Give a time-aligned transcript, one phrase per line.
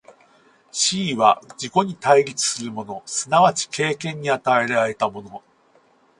[0.71, 5.43] 思惟は自己に対立するもの即ち経験に与えられたもの、